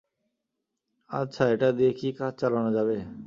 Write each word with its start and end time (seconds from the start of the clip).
আচ্ছা, 1.09 1.43
এটা 1.53 1.69
দিয়ে 1.71 1.91
কি 1.99 2.09
কাজ 2.19 2.33
চালানো 2.41 2.69
যাবে? 2.77 2.95